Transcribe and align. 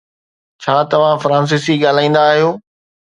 ڇا 0.61 0.75
توهان 0.93 1.17
فرانسيسي 1.23 1.73
ڳالهائيندا 1.83 2.21
آهيو؟ 2.31 2.49